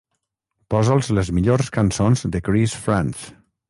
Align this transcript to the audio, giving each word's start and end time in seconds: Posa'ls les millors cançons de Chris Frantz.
Posa'ls 0.75 1.11
les 1.19 1.31
millors 1.41 1.71
cançons 1.79 2.29
de 2.37 2.45
Chris 2.51 2.79
Frantz. 2.87 3.33